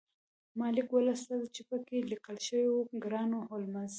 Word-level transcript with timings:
ما 0.57 0.67
لیک 0.75 0.89
ولوست 0.93 1.29
چې 1.55 1.61
پکې 1.69 1.97
لیکل 2.11 2.37
شوي 2.47 2.67
وو 2.71 2.81
ګران 3.03 3.29
هولمز 3.49 3.89